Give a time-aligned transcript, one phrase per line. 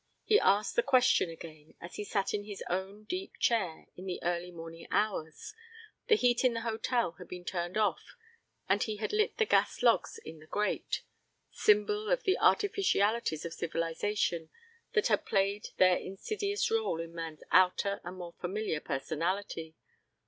[0.23, 4.17] He asked the question again as he sat in his own deep chair in the
[4.23, 5.53] early morning hours.
[6.07, 8.15] The heat in the hotel had been turned off
[8.67, 11.03] and he had lit the gas logs in the grate
[11.51, 14.49] symbol of the artificialities of civilization
[14.93, 19.75] that had played their insidious rôle in man's outer and more familiar personality.